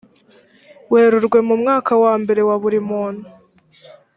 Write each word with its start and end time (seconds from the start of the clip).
werurwe 0.91 1.39
mu 1.47 1.55
mwaka 1.61 1.91
wa 2.03 2.13
mbere 2.21 2.41
wa 2.47 2.55
buri 2.61 2.79
muntu 2.89 3.25